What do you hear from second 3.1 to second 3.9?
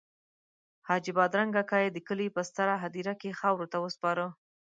کې خاورو ته